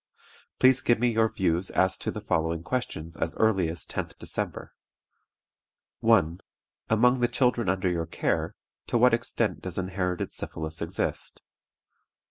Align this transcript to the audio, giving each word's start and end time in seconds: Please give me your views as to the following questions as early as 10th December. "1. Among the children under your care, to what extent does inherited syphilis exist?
Please 0.57 0.81
give 0.81 0.97
me 0.97 1.11
your 1.11 1.29
views 1.29 1.69
as 1.69 1.95
to 1.95 2.09
the 2.09 2.21
following 2.21 2.63
questions 2.63 3.15
as 3.17 3.35
early 3.35 3.69
as 3.69 3.85
10th 3.85 4.17
December. 4.17 4.73
"1. 5.99 6.41
Among 6.89 7.19
the 7.19 7.27
children 7.27 7.69
under 7.69 7.87
your 7.87 8.07
care, 8.07 8.55
to 8.87 8.97
what 8.97 9.13
extent 9.13 9.61
does 9.61 9.77
inherited 9.77 10.31
syphilis 10.31 10.81
exist? 10.81 11.43